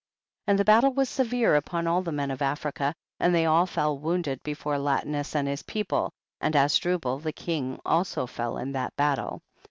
[0.47, 0.51] 13.
[0.51, 3.67] And the battle was severe up on all the men of Africa, and they all
[3.67, 8.95] fell wounded before Latinus and his people, and Azdrubal the king also fell in that
[8.95, 9.43] battle.